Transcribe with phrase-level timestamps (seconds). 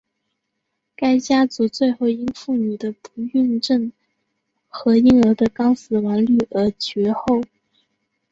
[0.95, 3.91] 该家族最后因妇女的不孕症
[4.67, 7.39] 和婴儿的高死亡率而绝后。